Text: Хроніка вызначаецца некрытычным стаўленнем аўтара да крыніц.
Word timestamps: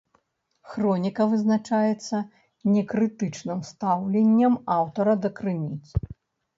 Хроніка 0.69 1.27
вызначаецца 1.33 2.23
некрытычным 2.79 3.63
стаўленнем 3.71 4.53
аўтара 4.81 5.13
да 5.25 5.29
крыніц. 5.41 5.83